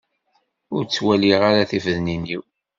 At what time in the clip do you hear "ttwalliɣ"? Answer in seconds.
0.85-1.41